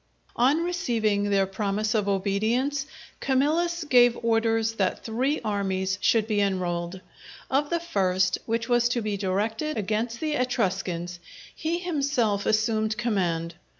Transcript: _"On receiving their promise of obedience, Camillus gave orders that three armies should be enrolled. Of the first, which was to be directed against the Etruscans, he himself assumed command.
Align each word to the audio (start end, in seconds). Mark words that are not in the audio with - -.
_"On 0.35 0.63
receiving 0.63 1.29
their 1.29 1.45
promise 1.45 1.93
of 1.93 2.07
obedience, 2.07 2.87
Camillus 3.19 3.83
gave 3.83 4.17
orders 4.23 4.71
that 4.77 5.03
three 5.03 5.39
armies 5.45 5.99
should 6.01 6.25
be 6.25 6.41
enrolled. 6.41 7.01
Of 7.51 7.69
the 7.69 7.79
first, 7.79 8.39
which 8.47 8.67
was 8.67 8.89
to 8.89 9.03
be 9.03 9.15
directed 9.15 9.77
against 9.77 10.19
the 10.19 10.33
Etruscans, 10.33 11.19
he 11.55 11.77
himself 11.77 12.47
assumed 12.47 12.97
command. 12.97 13.53